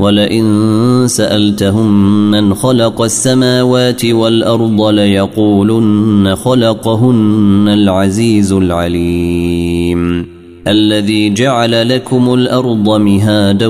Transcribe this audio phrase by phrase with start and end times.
[0.00, 10.26] ولئن سألتهم من خلق السماوات والأرض ليقولن خلقهن العزيز العليم.
[10.66, 13.66] الذي جعل لكم الأرض مهادا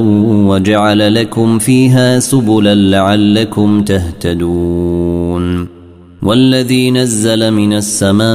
[0.47, 5.67] وجعل لكم فيها سبلا لعلكم تهتدون.
[6.23, 8.31] والذي نزل من السماء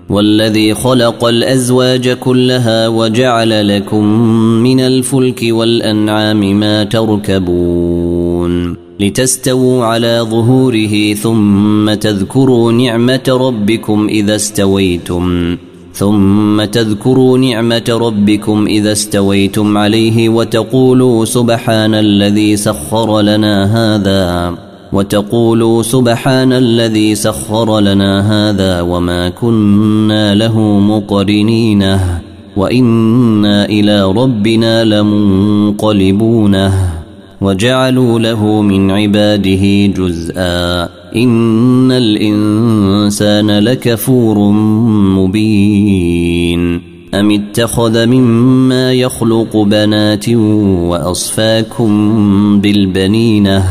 [0.09, 4.05] والذي خلق الأزواج كلها وجعل لكم
[4.63, 8.75] من الفلك والأنعام ما تركبون.
[8.99, 15.57] لتستووا على ظهوره ثم تذكروا نعمة ربكم إذا استويتم.
[15.93, 24.55] ثم تذكروا نعمة ربكم إذا استويتم عليه وتقولوا سبحان الذي سخر لنا هذا
[24.93, 31.99] وتقولوا سبحان الذي سخر لنا هذا وما كنا له مقرنين
[32.57, 36.71] وإنا إلى ربنا لمنقلبون
[37.41, 41.02] وجعلوا له من عباده جزءا.
[41.15, 44.51] ان الانسان لكفور
[45.17, 46.81] مبين
[47.13, 50.29] ام اتخذ مما يخلق بنات
[50.89, 51.91] واصفاكم
[52.61, 53.63] بالبنينه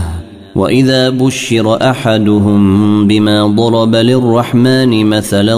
[0.56, 5.54] واذا بشر احدهم بما ضرب للرحمن مثلا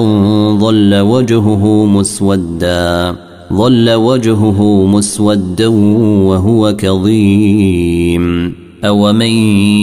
[0.59, 3.17] ظل وجهه مسودا
[3.53, 9.27] ظل وجهه مسودا وهو كظيم أومن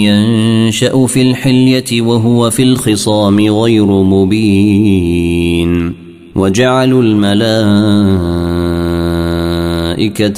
[0.06, 5.94] ينشأ في الحلية وهو في الخصام غير مبين
[6.35, 7.41] وجعلوا الملائكة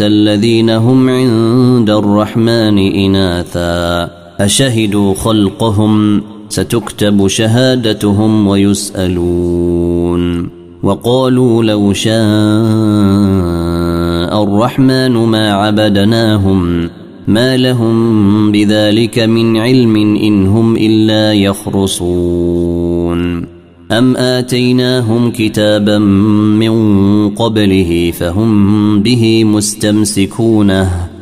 [0.07, 4.09] الذين هم عند الرحمن إناثا
[4.39, 10.49] أشهدوا خلقهم ستكتب شهادتهم ويسألون
[10.83, 12.13] وقالوا لو شاء
[14.43, 16.89] الرحمن ما عبدناهم
[17.27, 22.73] ما لهم بذلك من علم ان هم الا يخرصون
[23.91, 31.13] ام اتيناهم كتابا من قبله فهم به مستمسكونه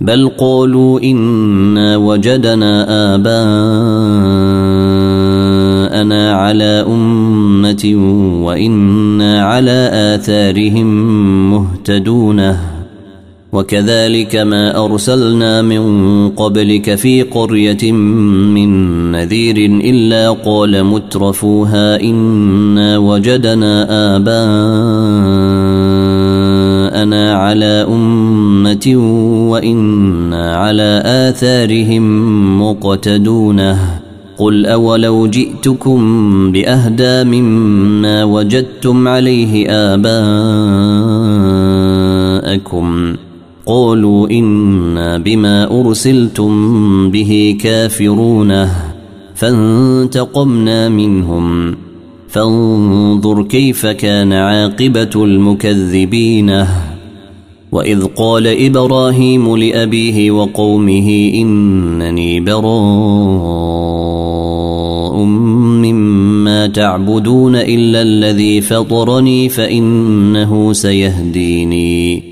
[0.00, 3.42] بل قالوا انا وجدنا اباءنا
[6.34, 7.94] على امه
[8.44, 10.86] وأنا على اثارهم
[11.50, 12.81] مهتدونه
[13.52, 15.82] وكذلك ما أرسلنا من
[16.28, 18.70] قبلك في قرية من
[19.12, 23.86] نذير إلا قال مترفوها إنا وجدنا
[24.16, 24.32] آباءنا
[27.34, 28.94] على أمة
[29.50, 34.02] وإنا على آثارهم مقتدونة.
[34.38, 36.00] قل أولو جئتكم
[36.52, 40.36] بأهدى مما وجدتم عليه آباءكم
[43.72, 48.68] قالوا إنا بما أرسلتم به كافرون.
[49.34, 51.74] فانتقمنا منهم.
[52.28, 56.64] فانظر كيف كان عاقبة المكذبين.
[57.72, 62.62] وإذ قال إبراهيم لأبيه وقومه إنني براء
[65.24, 72.31] مما تعبدون إلا الذي فطرني فإنه سيهديني.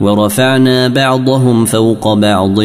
[0.00, 2.60] ورفعنا بعضهم فوق بعض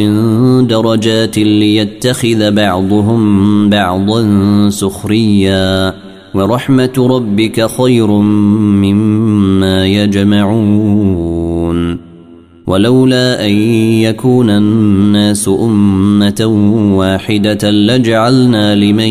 [0.67, 4.21] درجات ليتخذ بعضهم بعضا
[4.69, 5.93] سخريا.
[6.33, 11.34] ورحمة ربك خير مما يجمعون.
[12.67, 13.51] ولولا أن
[14.01, 16.45] يكون الناس أمة
[16.95, 19.09] واحدة لجعلنا لمن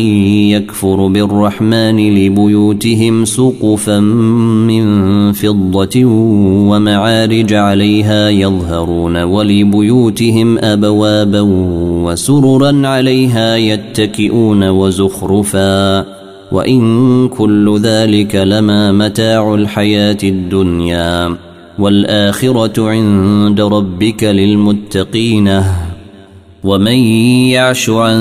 [0.49, 6.05] يكفر بالرحمن لبيوتهم سقفا من فضة
[6.69, 11.41] ومعارج عليها يظهرون ولبيوتهم أبوابا
[12.05, 16.05] وسررا عليها يتكئون وزخرفا.
[16.51, 21.44] وإن كل ذلك لما متاع الحياة الدنيا.
[21.79, 25.61] والآخرة عند ربك للمتقين.
[26.63, 26.97] ومن
[27.51, 28.17] يعش عن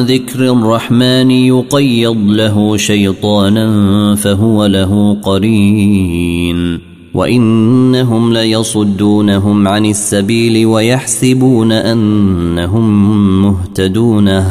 [0.00, 6.80] ذكر الرحمن يقيض له شيطانا فهو له قرين.
[7.14, 14.44] وإنهم ليصدونهم عن السبيل ويحسبون أنهم مهتدون.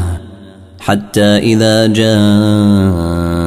[0.79, 3.46] حتى إذا جاءوا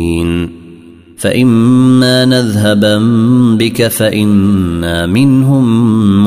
[1.21, 2.97] فإما نذهبا
[3.57, 5.65] بك فإنا منهم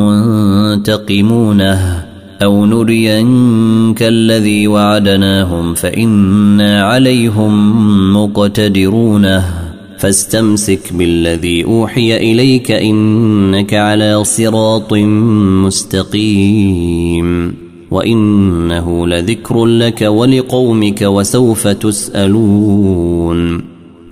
[0.01, 2.05] منتقمونه
[2.43, 9.45] أو نرينك الذي وعدناهم فإنا عليهم مقتدرونه
[9.99, 14.93] فاستمسك بالذي أوحي إليك إنك على صراط
[16.15, 17.55] مستقيم
[17.91, 23.74] وإنه لذكر لك ولقومك وسوف تسألون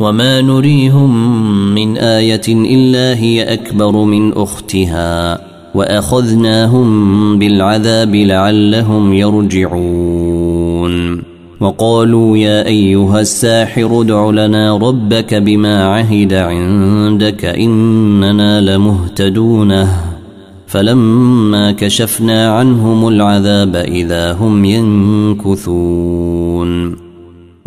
[0.00, 1.44] وما نريهم
[1.74, 5.40] من إيه الا هي اكبر من اختها
[5.74, 10.90] واخذناهم بالعذاب لعلهم يرجعون
[11.60, 19.86] وقالوا يا ايها الساحر ادع لنا ربك بما عهد عندك اننا لمهتدون
[20.66, 25.90] فلما كشفنا عنهم العذاب اذا هم ينكثون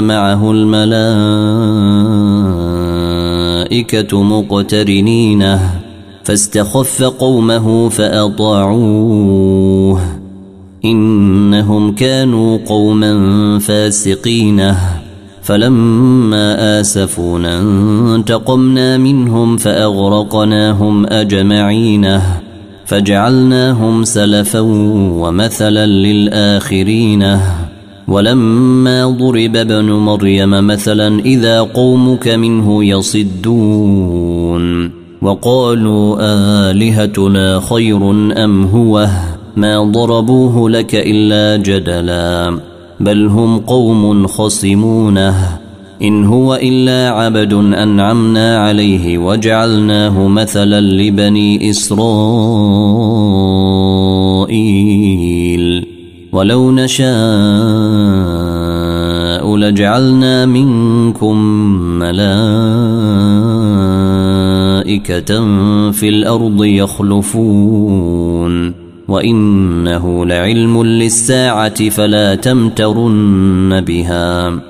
[0.00, 0.96] معه الملائكة
[4.22, 5.80] مقترنينه
[6.24, 10.00] فاستخف قومه فأطاعوه.
[10.84, 14.78] إنهم كانوا قوما فاسقينه
[15.42, 17.60] فلما آسفونا
[18.14, 22.20] انتقمنا منهم فأغرقناهم أجمعين.
[22.86, 27.38] فجعلناهم سلفا ومثلا للآخرين.
[28.08, 34.66] ولما ضرب ابن مريم مثلا إذا قومك منه يصدون
[35.22, 36.16] وقالوا
[36.70, 38.10] آلهتنا خير
[38.44, 39.08] أم هو؟
[39.56, 42.58] ما ضربوه لك إلا جدلا
[43.00, 45.58] بل هم قوم خصمونه.
[46.02, 52.06] إن هو إلا عبد أنعمنا عليه وجعلناه مثلا لبني إسرائيل.
[56.36, 57.06] ولو نشاء
[59.56, 61.36] لجعلنا منكم
[61.98, 62.30] ملائكة
[65.90, 68.06] في الأرض يخلفون
[69.08, 74.60] وإنه لعلم للساعة فلا تمترن بها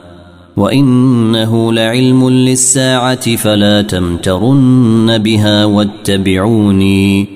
[0.56, 7.35] وإنه لعلم للساعة فلا تمترن بها واتبعوني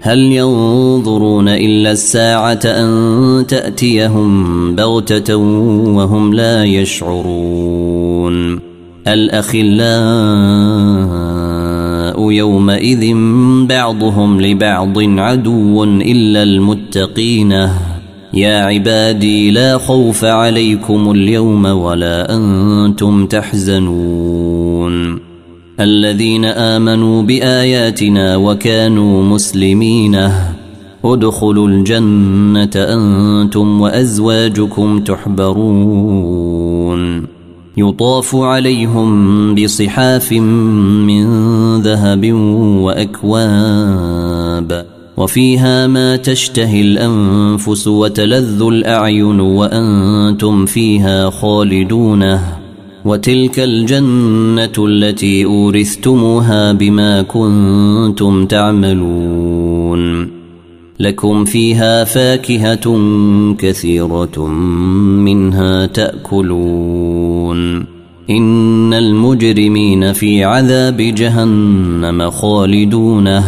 [0.00, 8.68] هل ينظرون إلا الساعة أن تأتيهم بغتة وهم لا يشعرون
[9.08, 9.78] الأخلاء
[12.30, 13.14] يومئذ
[13.66, 17.68] بعضهم لبعض عدو إلا المتقين
[18.34, 25.27] يا عبادي لا خوف عليكم اليوم ولا أنتم تحزنون
[25.80, 30.30] الذين آمنوا بآياتنا وكانوا مسلمين.
[31.04, 36.98] ادخلوا الجنة أنتم وأزواجكم تحبرون.
[37.76, 41.26] يطاف عليهم بصحاف من
[41.80, 42.32] ذهب
[42.82, 52.38] وأكواب وفيها ما تشتهي الأنفس وتلذ الأعين وأنتم فيها خالدون.
[53.08, 60.30] وتلك الجنة التي أورثتموها بما كنتم تعملون.
[61.00, 62.98] لكم فيها فاكهة
[63.58, 64.46] كثيرة
[65.26, 67.86] منها تأكلون.
[68.30, 73.44] إن المجرمين في عذاب جهنم خالدونه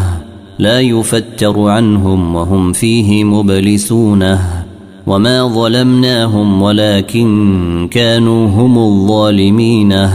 [0.58, 4.69] لا يفتر عنهم وهم فيه مبلسونه.
[5.06, 10.12] وما ظلمناهم ولكن كانوا هم الظالمينه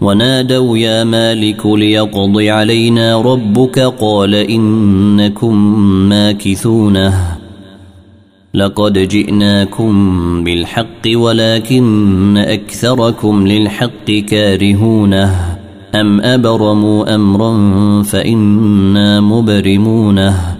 [0.00, 5.54] ونادوا يا مالك ليقض علينا ربك قال انكم
[6.08, 7.14] ماكثونه
[8.54, 9.94] لقد جئناكم
[10.44, 15.34] بالحق ولكن اكثركم للحق كارهونه
[15.94, 17.52] ام ابرموا امرا
[18.02, 20.59] فانا مبرمونه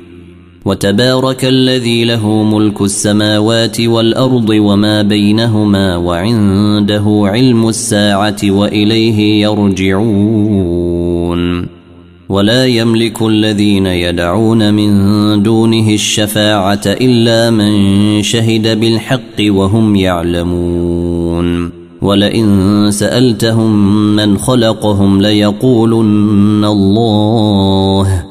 [0.65, 11.01] وتبارك الذي له ملك السماوات والأرض وما بينهما وعنده علم الساعة وإليه يرجعون.
[12.29, 21.71] ولا يملك الذين يدعون من دونه الشفاعة إلا من شهد بالحق وهم يعلمون.
[22.01, 28.30] ولئن سألتهم من خلقهم ليقولن الله.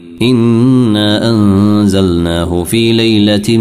[0.21, 3.57] انا انزلناه في ليله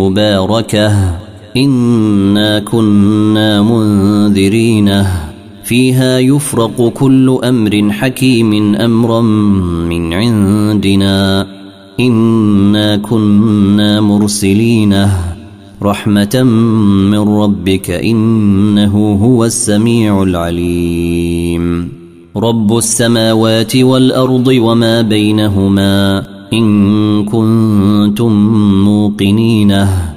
[0.00, 1.18] مباركه
[1.56, 5.30] انا كنا منذرينه
[5.64, 9.20] فيها يفرق كل أمر حكيم امرا
[9.90, 11.46] من عندنا
[12.00, 15.34] انا كنا مرسلينه
[15.82, 16.42] رحمة
[17.10, 22.03] من ربك إنه هو السميع العليم
[22.36, 28.32] رب السماوات والأرض وما بينهما إن كنتم
[28.84, 30.13] موقنينه.